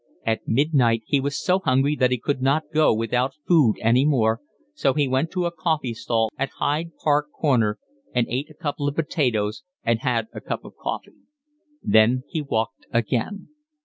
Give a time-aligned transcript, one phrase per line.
[0.25, 4.41] At midnight he was so hungry that he could not go without food any more,
[4.73, 7.77] so he went to a coffee stall at Hyde Park Corner
[8.11, 11.17] and ate a couple of potatoes and had a cup of coffee.
[11.83, 13.49] Then he walked again.